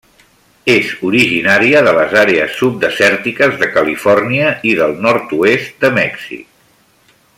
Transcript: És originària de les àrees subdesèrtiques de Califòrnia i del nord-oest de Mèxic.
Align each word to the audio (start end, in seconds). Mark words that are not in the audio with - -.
És 0.75 0.87
originària 1.09 1.83
de 1.87 1.93
les 1.97 2.15
àrees 2.21 2.55
subdesèrtiques 2.61 3.53
de 3.61 3.69
Califòrnia 3.77 4.49
i 4.71 4.73
del 4.81 4.97
nord-oest 5.07 5.77
de 5.85 5.93
Mèxic. 6.01 6.49